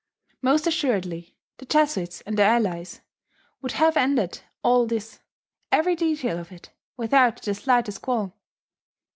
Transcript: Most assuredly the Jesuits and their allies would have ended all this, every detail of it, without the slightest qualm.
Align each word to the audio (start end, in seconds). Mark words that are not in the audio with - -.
Most 0.41 0.65
assuredly 0.65 1.35
the 1.59 1.65
Jesuits 1.67 2.21
and 2.21 2.35
their 2.35 2.49
allies 2.49 3.01
would 3.61 3.73
have 3.73 3.95
ended 3.95 4.41
all 4.63 4.87
this, 4.87 5.19
every 5.71 5.95
detail 5.95 6.39
of 6.39 6.51
it, 6.51 6.71
without 6.97 7.43
the 7.43 7.53
slightest 7.53 8.01
qualm. 8.01 8.33